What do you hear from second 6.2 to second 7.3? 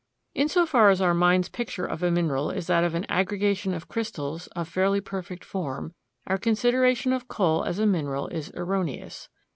our consideration of